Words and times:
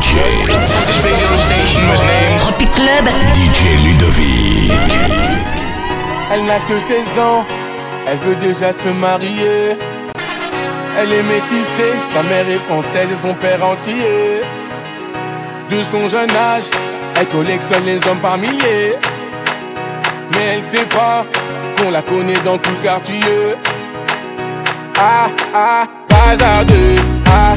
DJ. 0.00 0.16
Tropic 2.38 2.70
Club. 2.70 3.08
DJ 3.34 3.84
Ludovic. 3.84 4.72
Elle 6.32 6.44
n'a 6.44 6.60
que 6.60 6.78
16 6.78 7.18
ans, 7.18 7.46
elle 8.06 8.18
veut 8.18 8.36
déjà 8.36 8.72
se 8.72 8.88
marier. 8.90 9.76
Elle 11.00 11.12
est 11.12 11.22
métissée, 11.22 11.94
sa 12.12 12.22
mère 12.22 12.48
est 12.48 12.58
française 12.68 13.08
et 13.12 13.16
son 13.16 13.34
père 13.34 13.64
entier. 13.64 14.42
De 15.70 15.82
son 15.90 16.08
jeune 16.08 16.30
âge, 16.30 16.70
elle 17.18 17.26
collectionne 17.26 17.84
les 17.84 18.06
hommes 18.06 18.20
par 18.20 18.36
milliers. 18.38 18.96
Mais 20.32 20.46
elle 20.54 20.62
sait 20.62 20.86
pas 20.86 21.24
qu'on 21.76 21.90
la 21.90 22.02
connaît 22.02 22.40
dans 22.44 22.58
tout 22.58 22.70
le 22.70 22.82
quartier. 22.82 23.20
Ah, 24.98 25.28
ah, 25.54 25.84
bazardeux. 26.08 26.96
Ah, 27.26 27.54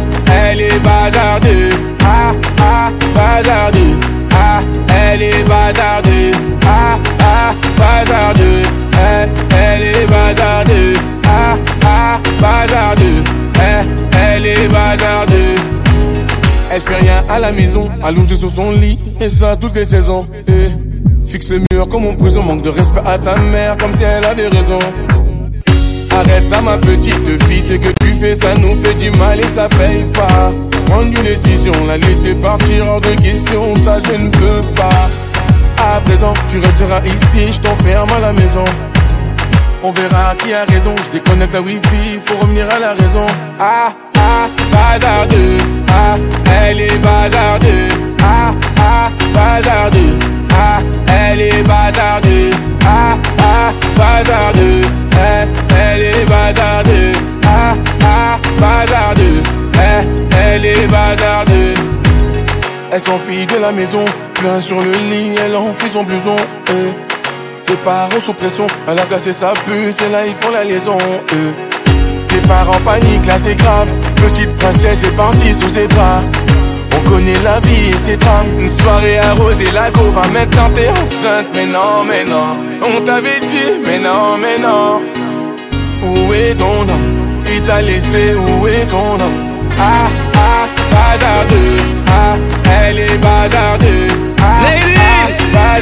elle 0.50 0.62
est 0.62 0.80
bazardeux. 0.80 1.91
Ah, 2.04 2.34
ah, 2.62 2.92
bazardeux. 3.16 3.98
Ah, 4.34 4.62
elle 4.90 5.22
est 5.22 5.44
bazardeux. 5.48 6.32
Ah, 6.66 6.98
ah, 7.20 7.54
bazardeux. 7.78 8.64
Eh, 8.94 9.56
elle 9.56 9.82
est 9.84 10.06
bazardeux. 10.08 10.94
Ah, 11.26 11.58
ah, 11.86 12.20
bazardeux. 12.40 13.24
Eh, 13.56 14.18
elle 14.18 14.46
est 14.46 14.68
bazardeux. 14.68 15.56
Elle 16.74 16.82
fait 16.82 16.96
rien 16.96 17.24
à 17.30 17.40
la 17.40 17.52
maison, 17.52 17.90
allongée 18.02 18.38
sur 18.38 18.50
son 18.50 18.72
lit, 18.72 18.98
et 19.20 19.30
ça 19.30 19.56
toutes 19.58 19.76
les 19.76 19.86
saisons. 19.86 20.28
Eh, 20.48 20.70
fixe 21.26 21.50
le 21.52 21.62
mur 21.72 21.88
comme 21.90 22.08
en 22.08 22.16
prison, 22.16 22.44
manque 22.44 22.62
de 22.62 22.70
respect 22.70 23.02
à 23.06 23.18
sa 23.18 23.38
mère, 23.38 23.76
comme 23.78 23.94
si 23.96 24.04
elle 24.04 24.24
avait 24.24 24.48
raison. 24.48 24.80
Arrête 26.12 26.48
ça 26.48 26.62
ma 26.62 26.78
petite 26.78 27.44
fille, 27.44 27.62
ce 27.62 27.74
que 27.74 27.88
tu 28.02 28.14
fais 28.20 28.36
ça 28.36 28.54
nous 28.56 28.82
fait 28.84 28.96
du 28.96 29.18
mal 29.18 29.40
et 29.40 29.44
ça 29.44 29.70
paye 29.70 30.04
pas 30.14 30.52
Prendre 30.92 31.08
une 31.08 31.24
décision, 31.24 31.72
la 31.88 31.98
laisser 31.98 32.36
partir 32.36 32.86
hors 32.86 33.00
de 33.00 33.12
question, 33.12 33.74
ça 33.86 34.00
je 34.06 34.22
ne 34.24 34.30
peux 34.30 34.62
pas. 34.76 35.10
À 35.82 36.02
présent 36.02 36.34
tu 36.50 36.60
resteras 36.60 37.00
ici, 37.06 37.54
je 37.54 37.62
t'enferme 37.62 38.10
à 38.18 38.20
la 38.20 38.34
maison. 38.34 38.66
On 39.84 39.92
verra 39.92 40.36
qui 40.36 40.52
a 40.54 40.66
raison, 40.66 40.94
je 41.06 41.18
déconnecte 41.18 41.54
la 41.54 41.62
wifi, 41.62 42.20
faut 42.26 42.36
revenir 42.42 42.68
à 42.70 42.78
la 42.78 42.92
raison. 42.92 43.26
Ah 43.58 43.94
ah, 44.18 44.48
bazardeux, 44.74 45.58
ah, 45.88 46.18
elle 46.68 46.82
est 46.82 46.98
bazardeux. 46.98 47.88
Ah 48.22 48.54
ah, 48.78 49.10
bazardeux, 49.34 50.20
ah, 50.54 50.82
elle 51.08 51.40
est 51.40 51.64
bazardeux. 51.64 52.50
Ah 52.86 53.18
ah, 53.40 53.72
bazardeux. 53.96 54.82
Eh, 55.14 55.48
elle 55.74 56.02
est 56.02 56.26
bazardeux. 56.26 57.14
Ah, 57.46 57.76
ah, 58.04 58.40
bazardeux. 58.60 59.61
Eh, 59.76 60.08
elle 60.38 60.66
est 60.66 60.88
bazardeux. 60.88 61.74
Elle 62.92 63.02
s'enfuit 63.02 63.46
de 63.46 63.56
la 63.56 63.72
maison, 63.72 64.04
plein 64.34 64.60
sur 64.60 64.80
le 64.80 64.92
lit, 64.92 65.36
elle 65.46 65.56
enfuit 65.56 65.90
son 65.90 66.04
blouson. 66.04 66.36
Eh. 66.70 66.90
Ses 67.68 67.78
parents 67.78 68.20
sous 68.20 68.34
pression, 68.34 68.68
elle 68.88 69.00
a 69.00 69.04
cassé 69.04 69.32
sa 69.32 69.54
puce, 69.54 70.02
et 70.02 70.12
là 70.12 70.26
ils 70.26 70.34
font 70.34 70.52
la 70.52 70.64
liaison. 70.64 70.98
Eh. 71.32 71.82
Ses 72.22 72.42
parents 72.48 72.82
paniquent, 72.84 73.26
là 73.26 73.36
c'est 73.42 73.56
grave. 73.56 73.92
Petite 74.16 74.56
princesse 74.58 75.04
est 75.04 75.16
partie 75.16 75.54
sous 75.54 75.70
ses 75.70 75.88
bras. 75.88 76.22
On 76.96 77.10
connaît 77.10 77.40
la 77.44 77.60
vie 77.62 77.90
et 77.90 77.94
ses 77.94 78.18
drames. 78.18 78.60
Une 78.60 78.70
soirée 78.70 79.18
arrosée, 79.20 79.72
la 79.74 79.90
go 79.92 80.02
va 80.12 80.28
maintenant 80.28 80.70
t'es 80.76 80.90
enceinte. 80.90 81.48
Mais 81.54 81.66
non, 81.66 82.04
mais 82.06 82.24
non. 82.26 82.58
On 82.82 83.02
t'avait 83.02 83.40
dit, 83.48 83.80
mais 83.86 84.00
non, 84.00 84.38
mais 84.38 84.58
non. 84.60 85.02
Où 86.04 86.34
est 86.34 86.56
ton 86.56 86.82
homme? 86.82 87.44
Il 87.54 87.62
t'a 87.64 87.82
laissé, 87.82 88.34
où 88.34 88.68
est 88.68 88.86
ton 88.86 89.16
homme? 89.16 89.51
Ah, 89.80 90.08
ah, 90.36 90.68
bazardeux. 90.92 91.78
Ah, 92.08 92.36
elle 92.70 93.00
est 93.00 93.18
bazardeux. 93.18 94.08
Ah, 94.42 94.64
Ladies, 94.64 94.98
ah, 95.56 95.78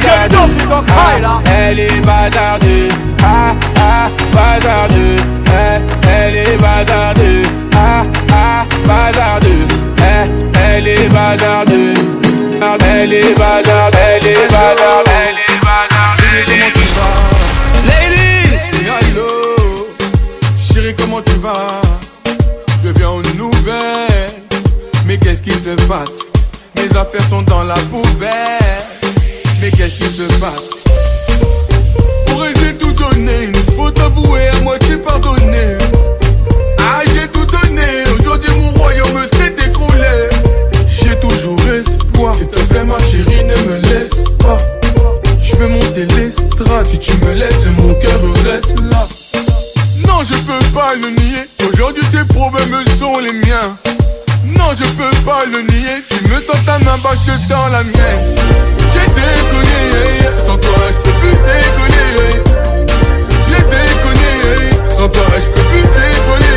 Ah, 0.90 1.40
elle 1.46 1.80
est 1.80 2.00
bazardeux. 2.06 2.88
Ah, 3.22 3.54
ah, 3.76 4.08
bazardeux. 4.32 5.16
Eh, 5.46 5.80
elle 6.08 6.36
est 6.36 6.56
bazardeux. 6.58 7.42
Ah, 7.74 8.04
ah. 8.32 8.64
Eh, 10.02 10.30
elle 10.76 10.88
est 10.88 11.08
bazardeux. 11.08 11.94
Elle 12.62 13.12
est 13.12 13.38
bazardeux. 13.38 13.98
Elle 13.98 14.26
est 14.26 14.48
bazardeux. 14.48 14.98
Elle 15.00 15.38
est 15.38 15.60
bazardeux. 15.62 16.30
Elle 16.36 16.52
est. 16.52 16.70
Ladies, 17.86 18.60
chérie, 20.56 20.94
comment 20.96 21.22
tu 21.22 21.32
vas? 21.34 21.80
Je 22.82 22.88
viens 22.90 23.10
nouvelles, 23.10 23.29
mais 25.10 25.18
qu'est-ce 25.18 25.42
qui 25.42 25.50
se 25.50 25.74
passe? 25.88 26.12
Mes 26.76 26.96
affaires 26.96 27.28
sont 27.28 27.42
dans 27.42 27.64
la 27.64 27.74
poubelle, 27.74 28.78
mais 29.60 29.72
qu'est-ce 29.72 29.98
qui 29.98 30.04
se 30.04 30.22
passe? 30.38 30.84
Pourrais 32.26 32.52
j'ai 32.60 32.74
tout 32.74 32.92
donné, 32.92 33.46
une 33.46 33.74
faute 33.76 33.98
avouée, 33.98 34.46
à 34.46 34.60
moitié 34.60 34.98
pardonnée. 34.98 35.78
Ah, 36.78 37.02
j'ai 37.12 37.26
tout 37.26 37.44
donné, 37.44 37.88
aujourd'hui 38.20 38.52
mon 38.60 38.70
royaume 38.80 39.26
s'est 39.32 39.56
écroulé. 39.66 40.28
J'ai 40.86 41.18
toujours 41.18 41.58
espoir, 41.74 42.32
s'il 42.32 42.46
te 42.46 42.60
plaît 42.66 42.84
ma 42.84 42.98
chérie, 42.98 43.42
ne 43.42 43.68
me 43.68 43.78
laisse 43.88 44.10
pas. 44.38 44.58
Je 45.42 45.56
vais 45.56 45.66
monter 45.70 46.06
l'estrade, 46.06 46.86
si 46.86 46.98
tu 47.00 47.16
me 47.26 47.32
laisses, 47.32 47.66
mon 47.78 47.94
cœur 47.94 48.20
reste 48.44 48.78
là. 48.92 49.08
Non, 50.06 50.22
je 50.22 50.34
peux 50.34 50.72
pas 50.72 50.94
le 50.94 51.10
nier, 51.10 51.42
aujourd'hui 51.68 52.04
tes 52.12 52.32
problèmes 52.32 52.84
sont 53.00 53.18
les 53.18 53.32
miens. 53.32 53.76
Non, 54.60 54.74
je 54.76 54.84
peux 54.84 55.16
pas 55.24 55.44
le 55.46 55.62
nier, 55.62 56.04
tu 56.08 56.22
me 56.28 56.38
tends 56.40 56.62
ta 56.66 56.78
main, 56.84 56.98
bah 57.02 57.14
je 57.26 57.32
la 57.72 57.82
mienne. 57.82 58.22
J'ai 58.92 59.08
déconné, 59.18 59.78
sans 60.46 60.58
toi 60.58 60.82
je 60.90 60.96
peux 60.98 61.16
plus 61.20 61.36
déconner. 61.48 62.10
J'ai 63.48 63.62
déconné, 63.74 64.32
sans 64.90 65.08
toi 65.08 65.26
je 65.38 65.46
peux 65.46 65.62
plus 65.62 65.82
déconner. 65.82 66.49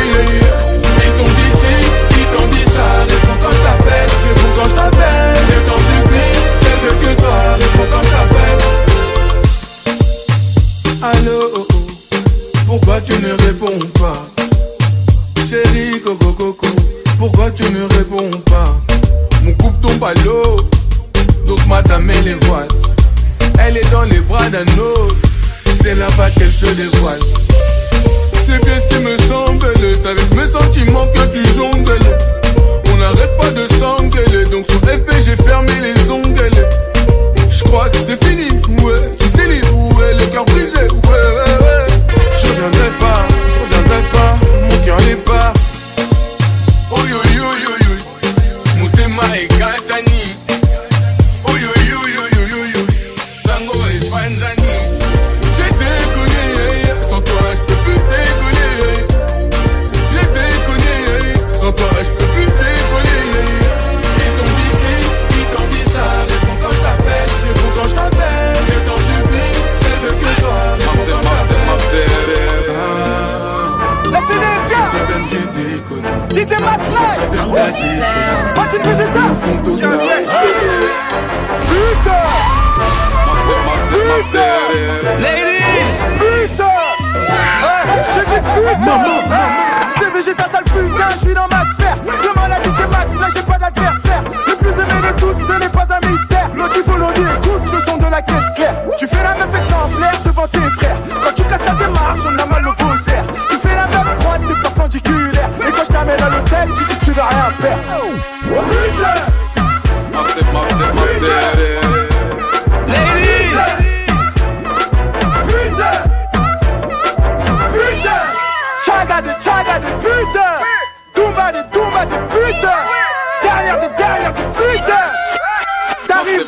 D'un 24.54 24.78
autre, 24.78 25.16
c'est 25.82 25.96
là-bas 25.96 26.30
qu'elle 26.30 26.52
se 26.52 26.66
dévoile. 26.74 27.43
DJ 76.44 76.56
gâté. 76.60 76.66
Martin 78.54 78.78
tout 79.64 79.76
ça. 79.80 79.88
putain, 84.04 84.40
Ladies, 85.20 85.62
putain, 86.18 86.64
ouais, 87.62 87.82
j'ai 88.14 88.24
dit 88.24 88.42
putain, 88.52 88.98
c'est 89.98 90.10
Vegeta 90.10 90.46
sale 90.48 90.64
putain, 90.64 91.08
je 91.10 91.16
suis 91.16 91.34
dans 91.34 91.48
ma 91.48 91.64
sphère, 91.64 91.96
demande 92.04 92.52
à 92.52 92.62
DJ 92.62 92.80
McFly, 92.90 93.28
j'ai 93.34 93.42
pas 93.42 93.58
d'adversaire, 93.58 94.22
le 94.46 94.54
plus 94.56 94.74
aimé 94.74 95.00
de 95.02 95.20
toutes, 95.20 95.40
ce 95.40 95.52
n'est 95.52 95.68
pas 95.68 95.86
un 95.92 96.00
mystère, 96.10 96.48
l'autre 96.54 96.76
il 96.76 96.82
faut 96.82 96.98
dit, 97.12 97.22
écoute 97.22 97.62
le 97.72 97.78
son 97.80 97.96
de 97.96 98.10
la 98.10 98.22
caisse 98.22 98.50
claire, 98.56 98.74
tu 98.98 99.06
fais 99.06 99.22
la 99.22 99.34
meuf 99.34 99.54
exemplaire 99.54 99.73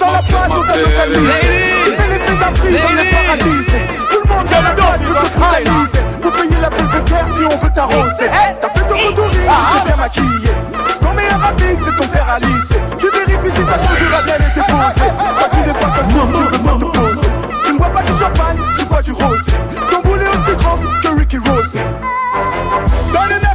dans 0.07 0.13
la 0.13 0.19
fais 0.19 0.39
les 1.11 1.21
d'Afrique, 2.39 2.81
on 2.85 2.99
est 2.99 3.11
paralysé 3.11 3.79
Tout 4.11 4.21
le 4.23 4.35
monde 4.35 4.47
vient 4.47 4.63
la 4.63 4.71
boîte, 4.71 5.03
veut 5.03 5.15
te 5.15 5.39
paralyser 5.39 5.99
Faut 6.23 6.31
payer 6.31 6.61
la 6.61 6.71
si 7.37 7.45
on 7.45 7.65
veut 7.65 7.73
t'arroser. 7.73 8.31
T'as 8.61 8.69
fait 8.69 8.89
ton 8.89 8.97
retour, 8.97 9.31
t'es 9.31 9.87
bien 9.87 9.97
maquillé 9.97 10.51
Ton 11.01 11.15
meilleur 11.15 11.45
ami, 11.45 11.79
c'est 11.85 11.97
ton 11.97 12.03
frère 12.05 12.29
Alice. 12.31 12.75
Tu 12.99 13.07
vérifies 13.11 13.55
si 13.55 13.63
ta 13.63 13.79
chaussure 13.79 14.17
a 14.17 14.23
bien 14.23 14.37
été 14.37 14.61
posée. 14.61 15.11
Quand 15.19 15.51
tu 15.53 15.63
dépasses 15.65 15.99
un 16.01 16.09
tour, 16.09 16.27
tu 16.33 16.43
veux 16.43 16.65
pas 16.65 16.73
te 16.73 16.99
poser. 16.99 17.29
Tu 17.65 17.73
ne 17.73 17.79
bois 17.79 17.89
pas 17.89 18.03
du 18.03 18.13
champagne, 18.13 18.59
tu 18.79 18.85
bois 18.87 19.03
du 19.03 19.13
rosé. 19.13 19.53
Ton 19.91 20.01
boulet 20.09 20.27
aussi 20.29 20.57
grand 20.57 20.79
que 21.03 21.19
Ricky 21.19 21.39
Rose. 21.39 21.79
Dans 23.13 23.46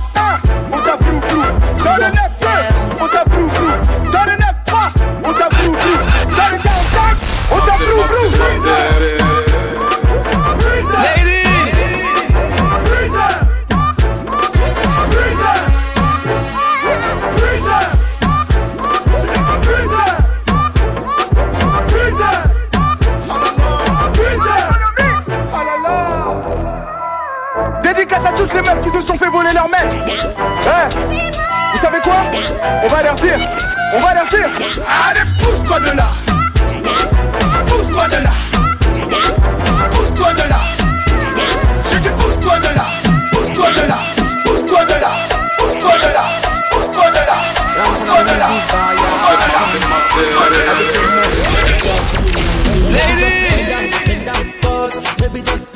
toutes 28.51 28.65
les 28.65 28.69
meufs 28.69 28.81
qui 28.81 28.89
se 28.89 29.01
sont 29.01 29.15
fait 29.15 29.29
voler 29.29 29.51
leur 29.53 29.69
mec 29.69 29.85
Eh 30.63 30.89
Vous 31.71 31.77
savez 31.77 31.99
quoi 32.01 32.15
On 32.83 32.87
va 32.87 33.03
leur 33.03 33.15
dire 33.15 33.39
On 33.93 33.99
va 33.99 34.13
leur 34.13 34.25
dire 34.25 34.49
Allez 35.09 35.21
pousse-toi 35.39 35.79
de 35.79 35.97
là 35.97 36.11
Pousse-toi 37.67 38.07
de 38.07 38.23
là 38.23 38.31
Pousse-toi 39.91 40.33
de 40.33 40.49
là 40.49 40.59
j'ai 41.91 41.99
dit 41.99 42.09
pousse-toi 42.17 42.59
de 42.59 42.63
là, 42.63 42.85
pousse-toi 43.31 43.71
de 43.71 43.87
là, 43.87 43.97
pousse-toi 44.45 44.85
de 44.85 44.91
là, 44.91 45.11
pousse-toi 45.57 45.97
de 45.97 46.13
là, 46.13 46.23
pousse-toi 46.71 47.09
de 47.09 47.15
là, 47.15 47.35
pousse-toi 47.75 48.23
de 48.23 48.37
là, 48.37 48.49
pousse-toi 48.95 49.33
de 49.33 49.49
là, 49.51 49.69
pousse-toi 50.13 50.45
de 50.45 50.57
là. 50.57 50.91
ladies. 52.91 53.91
bend 54.05 54.25
down, 54.25 54.43
pause. 54.61 55.01
Baby, 55.17 55.41
just 55.41 55.70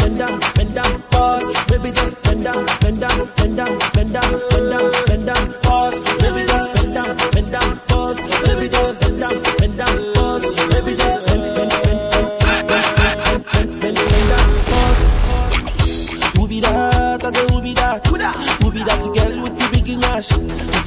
Who 18.61 18.71
be 18.71 18.81
that 18.83 19.01
girl 19.03 19.43
with 19.43 19.55
the 19.57 19.65
big 19.71 19.99
mash? 19.99 20.31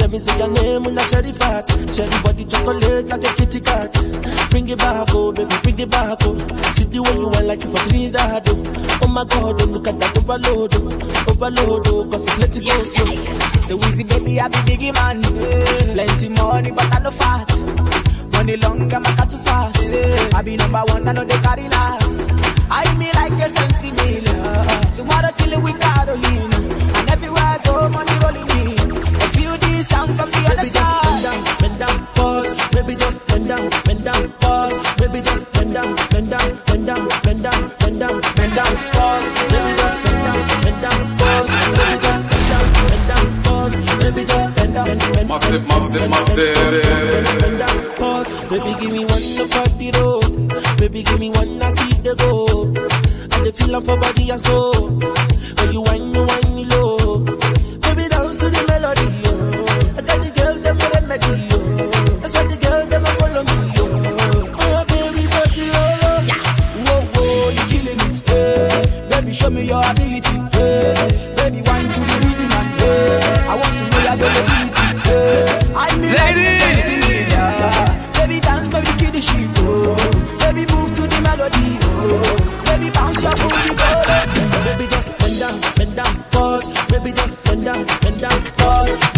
Let 0.00 0.10
me 0.10 0.18
say 0.18 0.36
your 0.38 0.48
name 0.48 0.84
when 0.84 0.98
I 0.98 1.02
share 1.04 1.22
the 1.22 1.32
fat. 1.32 1.66
Share 1.94 2.08
the 2.08 2.18
body 2.24 2.44
chocolate 2.44 3.08
like 3.08 3.24
a 3.24 3.30
kitty 3.36 3.60
cat. 3.60 3.92
Bring 4.50 4.68
it 4.68 4.78
back, 4.78 5.08
oh 5.12 5.32
baby, 5.32 5.54
bring 5.62 5.78
it 5.78 5.90
back, 5.90 6.18
oh. 6.22 6.34
See 6.74 6.84
the 6.84 7.02
way 7.02 7.14
you 7.14 7.28
want 7.28 7.46
like 7.46 7.62
you 7.62 7.70
for 7.70 7.82
Trinidad, 7.88 8.48
oh. 8.48 9.00
Oh 9.02 9.08
my 9.08 9.24
God, 9.24 9.60
oh 9.62 9.66
look 9.66 9.86
at 9.88 9.98
that 10.00 10.16
overload, 10.18 10.74
oh. 10.74 11.30
Overload, 11.30 11.86
oh, 11.88 12.04
cause 12.10 12.26
it's 12.26 12.38
let 12.38 12.56
it 12.56 12.64
go 12.64 12.76
slow. 12.84 13.06
So 13.68 13.76
easy, 13.88 14.04
baby, 14.04 14.40
I 14.40 14.48
be 14.48 14.58
biggie 14.64 14.94
man. 14.94 15.22
Plenty 15.22 16.28
money, 16.30 16.70
but 16.72 16.88
I 16.94 16.98
no 17.00 17.10
fat. 17.10 17.48
Money 18.32 18.56
long, 18.56 18.92
I'm 18.92 19.04
a 19.04 19.26
too 19.26 19.38
fast. 19.38 19.92
I 20.34 20.42
be 20.42 20.56
number 20.56 20.82
one, 20.88 21.06
I 21.06 21.12
know 21.12 21.24
they 21.24 21.38
carry 21.38 21.68
last. 21.68 22.20
I 22.70 22.84
me 22.96 23.10
like 23.14 23.32
a 23.44 23.48
sensi. 23.48 23.90
Tomorrow 24.94 25.28
chillin' 25.36 25.62
with 25.62 25.78
Carolina. 25.80 26.97
And 27.08 27.16
everywhere 27.16 27.42
I 27.42 27.58
go, 27.64 27.88
money 27.88 28.16
rolling 28.20 28.50
in. 28.60 28.92
I 29.16 29.26
feel 29.32 29.56
the 29.56 29.82
sound 29.82 30.12
from 30.16 30.28
the 30.30 30.42
other 30.52 30.68
Baby, 30.68 30.76
just 30.76 30.78
bend 31.08 31.24
down, 31.24 31.48
bend 31.58 31.78
down, 31.78 32.06
pause. 32.14 32.48
Baby, 32.72 32.94
just 32.96 33.26
bend 33.28 33.48
down, 33.48 33.70
bend 33.84 34.04
down, 34.04 34.32
pause. 34.40 34.74
Baby, 34.98 35.20
just 35.20 35.52
bend 35.52 35.72
down, 35.74 35.96
bend 36.10 36.30
down, 36.30 36.48
bend 36.66 36.86
down, 36.86 37.08
bend 37.24 37.42
down, 37.42 37.62
bend 37.80 37.98
down, 38.00 38.20
bend 38.36 38.54
down, 38.54 38.72
pause. 38.92 39.28
Baby, 39.48 39.72
just 39.80 39.98
bend 40.04 40.20
down, 40.24 40.40
bend 40.62 40.80
down, 40.84 41.00
pause. 41.18 41.48
Baby, 41.48 41.96
just 42.04 42.24
bend 42.28 42.48
down, 42.52 42.66
bend 42.88 43.06
down, 43.08 43.26
pause. 43.44 43.74
Baby, 43.98 44.22
just 44.28 44.56
bend 44.56 44.74
down, 44.74 44.86
bend, 44.86 45.00
bend, 45.14 45.28
Massive, 45.28 45.64
massive, 45.68 46.10
massive. 46.10 46.54
bend, 47.08 47.40
bend 47.40 47.58
down, 47.58 47.76
pause. 47.96 48.28
Baby, 48.52 48.72
give 48.80 48.92
me 48.92 49.02
one 49.04 49.24
look 49.38 49.54
at 49.56 49.72
the 49.80 49.88
road. 49.96 50.78
Baby, 50.78 51.02
give 51.02 51.18
me 51.20 51.30
one 51.30 51.62
I 51.62 51.70
see 51.70 51.94
the 52.02 52.14
go. 52.16 52.64
And 52.68 53.46
the 53.46 53.52
feel 53.52 53.80
for 53.80 53.96
body 53.96 54.30
and 54.30 54.40
soul. 54.40 54.90
When 55.58 55.72
you 55.72 55.82
whine, 55.82 56.14
you 56.14 56.22
whine, 56.24 56.47
low. 56.64 57.18
Baby, 57.80 58.08
dance 58.08 58.38
to 58.38 58.50
the 58.50 58.62
melody, 58.68 59.06
yo. 59.24 59.32
I 59.96 60.02
got 60.02 60.18
the 60.22 60.30
girl, 60.34 60.54
them 60.60 60.78
a 60.78 60.86
remedy, 60.94 61.32
yo. 61.50 61.58
That's 62.20 62.34
why 62.34 62.46
the 62.46 62.56
girl, 62.56 62.86
them 62.86 63.04
a 63.04 63.10
follow 63.18 63.42
me, 63.44 63.56
yo. 63.76 63.84
Oh, 64.60 64.84
baby, 64.88 65.22
got 65.32 65.48
the 65.54 65.64
lolo. 65.74 66.12
Whoa, 66.84 67.00
whoa, 67.14 67.50
you 67.56 67.64
killing 67.70 68.00
it, 68.08 68.18
eh. 68.30 69.08
Baby, 69.10 69.32
show 69.32 69.50
me 69.50 69.62
your 69.66 69.80
ability, 69.84 70.36
eh. 70.58 71.34
Baby, 71.36 71.62
wine 71.66 71.88
to 71.88 72.00
the 72.00 72.16
rhythm 72.22 72.52
and 72.52 72.82
eh. 72.82 73.50
I 73.50 73.54
want 73.54 73.74
to 73.78 73.84
know 73.88 74.00
your 74.04 74.14
availability, 74.14 74.86
eh. 75.10 75.74
I 75.74 75.88
need 75.96 76.14
Ladies. 76.18 77.32
yeah. 77.32 78.12
Baby, 78.18 78.40
dance, 78.40 78.68
baby, 78.68 78.90
kill 78.98 79.12
the 79.12 79.20
shit, 79.20 79.48
oh. 79.64 79.96
Baby, 80.40 80.66
move 80.72 80.90
to 80.96 81.02
the 81.06 81.20
melody, 81.22 81.78
oh. 81.82 82.22
Baby, 82.66 82.90
bounce 82.90 83.22
your 83.22 83.34
booty, 83.36 83.74
go, 83.74 83.88
Baby, 84.64 84.86
just 84.90 85.10
down, 85.38 85.60
bend 85.76 85.96
down, 85.96 86.22
pause. 86.30 86.72
Baby, 86.88 87.12
just 87.12 87.42
bend 87.44 87.64
down, 87.64 87.84
bend 88.00 88.20
down, 88.20 88.42
pause. 88.56 89.17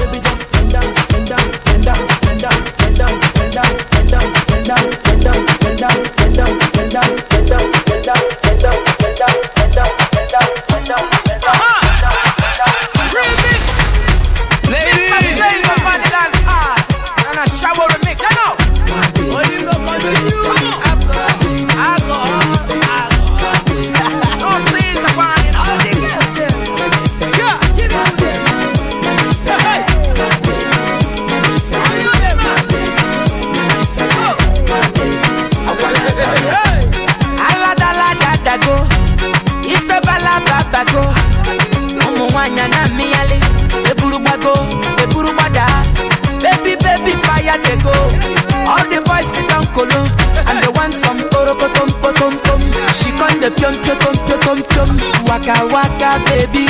Piom 54.70 54.90
waka 55.28 55.56
waka 55.74 56.10
baby. 56.26 56.66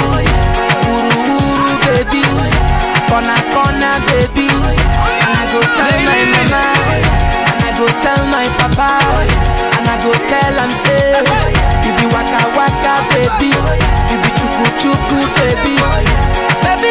Wuru 0.86 1.20
wuru 1.28 1.74
baby. 1.84 2.22
Corner 3.08 3.40
corner 3.52 3.96
baby. 4.06 4.48
And 4.48 5.34
i 5.40 5.44
go 5.52 5.60
tell 5.60 5.98
my 6.08 6.22
mama. 6.32 6.62
And 7.50 7.62
i 7.64 7.70
go 7.78 7.86
tell 8.04 8.22
my 8.32 8.46
papa. 8.58 8.90
And 9.78 9.86
i 9.88 9.94
go 10.02 10.12
tell 10.30 10.54
am 10.62 10.70
say 10.84 11.18
you 11.84 11.92
be 11.98 12.06
waka 12.14 12.40
waka 12.56 12.94
baby. 13.12 13.50
You 14.10 14.16
be 14.22 14.30
chuku 14.38 14.64
chuku 14.80 15.18
baby. 15.36 15.74
Baby 16.64 16.90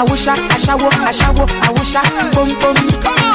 I 0.00 0.04
wish 0.04 0.26
I, 0.28 0.32
I 0.32 0.56
shower, 0.56 0.88
I 0.92 1.12
shower, 1.12 1.46
I 1.46 1.72
wish 1.72 1.94
I, 1.94 2.30
boom, 2.32 2.48
boom. 2.58 3.29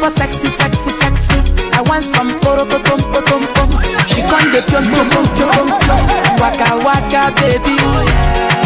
For 0.00 0.08
sexy 0.08 0.48
sexy 0.48 0.90
sexy. 0.90 1.36
I 1.76 1.82
want 1.84 2.04
some 2.04 2.32
poro 2.40 2.64
tom 2.64 3.00
tom 3.12 3.42
tom. 3.54 3.70
She 4.08 4.22
come 4.24 4.48
the 4.52 4.64
pion 4.64 4.84
pion 4.88 5.06
pion 5.12 5.24
pion 5.36 5.68
pion 5.84 6.02
Waka 6.40 6.80
waka 6.80 7.22
baby. 7.36 7.76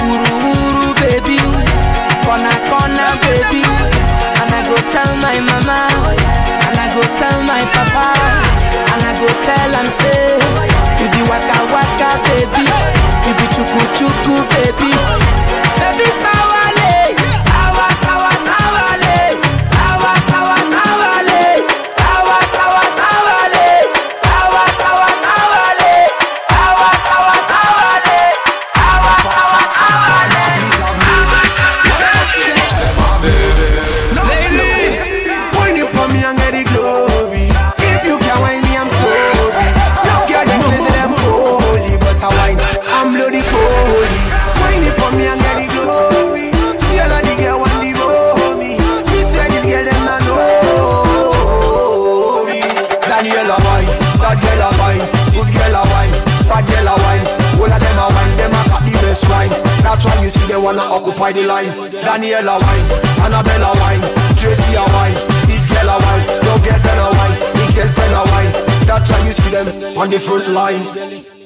Uru 0.07 0.37
uru 0.55 0.95
baby. 1.03 1.39
Corner 2.23 2.57
corner 2.71 3.13
baby. 3.27 3.67
And 3.67 4.51
I 4.55 4.61
go 4.63 4.77
tell 4.95 5.11
my 5.19 5.37
mama. 5.43 5.79
And 6.71 6.79
I 6.79 6.87
go 6.95 7.03
tell 7.19 7.39
my 7.43 7.63
papa. 7.75 8.07
And 8.95 9.03
I 9.03 9.13
go 9.19 9.29
tell 9.47 9.75
am 9.75 9.89
say 9.91 10.39
You 11.03 11.07
be 11.11 11.21
waka 11.27 11.59
waka 11.75 12.11
baby. 12.31 12.65
You 13.27 13.33
be 13.35 13.47
chuku 13.55 13.81
chuku 13.99 14.35
baby. 14.55 14.91
Baby 15.83 16.09
sawale 16.23 16.44
they 61.15 61.21
wanna 61.21 61.35
the 61.35 61.47
line. 61.47 61.91
Daniela 61.91 62.61
wine, 62.61 62.87
Annabella 63.23 63.73
wine 63.79 64.01
Tracy 64.37 64.75
a 64.75 64.85
wine, 64.93 65.15
girl 65.69 65.91
a 65.91 65.97
wine 66.03 66.27
Your 66.45 66.59
girlfriend 66.59 67.01
a 67.01 67.09
wine, 67.17 67.39
the 67.55 67.73
girlfriend 67.75 68.15
wine. 68.31 68.53
That's 68.87 69.11
why 69.11 69.27
you 69.27 69.33
see 69.33 69.51
them 69.51 69.99
on 69.99 70.11
the 70.11 70.21
front 70.21 70.49
line. 70.51 70.85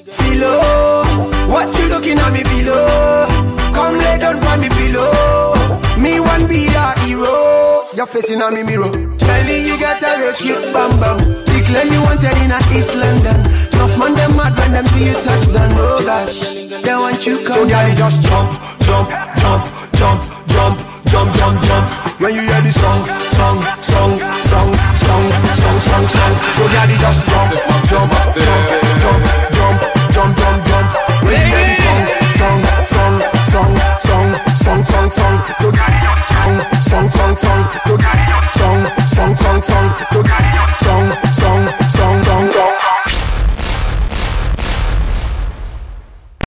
Philo, 0.09 0.59
oh, 0.61 1.47
what 1.47 1.77
you 1.79 1.87
looking 1.87 2.17
at 2.17 2.33
me 2.33 2.43
below? 2.43 3.27
Come 3.73 3.97
lay 3.97 4.17
down 4.19 4.43
on 4.43 4.59
me 4.59 4.69
pillow 4.69 5.53
Me 5.97 6.19
one 6.19 6.47
be 6.47 6.67
a 6.67 6.99
hero. 7.01 7.85
Your 7.93 8.07
face 8.07 8.31
in 8.31 8.41
a 8.41 8.51
me 8.51 8.63
mirror. 8.63 8.91
Belly 9.19 9.67
you 9.67 9.79
got 9.79 10.01
a 10.01 10.19
real 10.19 10.33
cute 10.33 10.73
bam 10.73 10.99
bam 10.99 11.48
Declare 11.69 11.93
you 11.93 12.01
wanted 12.01 12.33
in 12.41 12.49
a 12.49 12.57
East 12.73 12.97
London 12.97 13.45
Enough 13.77 13.93
man 14.01 14.17
them 14.17 14.33
mad 14.33 14.57
when 14.57 14.73
them 14.73 14.87
see 14.89 15.05
you 15.05 15.13
touch 15.21 15.45
down 15.53 15.69
Oh 15.77 16.01
gosh, 16.01 16.57
they 16.65 16.95
want 16.97 17.21
you 17.27 17.45
come 17.45 17.61
So 17.61 17.69
girl 17.69 17.93
just 17.93 18.25
jump, 18.25 18.49
jump, 18.81 19.05
jump, 19.37 19.69
jump, 19.93 20.19
jump 20.49 20.77
Jump, 21.05 21.29
jump, 21.37 21.61
jump 21.61 21.85
When 22.17 22.33
you 22.33 22.41
hear 22.41 22.57
the 22.65 22.73
song, 22.73 23.05
song, 23.37 23.61
song, 23.85 24.17
song, 24.41 24.73
song, 24.97 25.29
song, 25.61 25.77
song, 25.77 26.05
song 26.09 26.33
So 26.57 26.65
girl 26.73 26.89
just 26.89 27.21
jump, 27.29 27.53
jump, 27.85 28.17
jump, 28.17 29.21
jump, 29.53 29.77
jump, 30.09 30.09
jump, 30.09 30.31
jump, 30.41 30.57
jump 30.65 30.89
When 31.21 31.37
you 31.37 31.53
hear 31.53 31.69
the 31.69 31.75
song, 31.85 32.01
song, 32.33 32.65
song, 32.89 33.13
song, 33.53 33.71
song, 34.09 34.27
song, 34.57 34.81
song, 34.89 35.07
song 35.13 35.37
So 35.61 35.69
girl 35.69 35.93
just 36.01 36.33
jump, 36.33 36.65
song, 36.81 37.07
song, 37.13 37.37
song 37.37 37.61
So 37.85 37.93
girl 37.93 38.17
just 38.25 38.57
jump, 38.57 38.89
song, 39.05 39.37
song, 39.37 39.61
song 39.61 40.78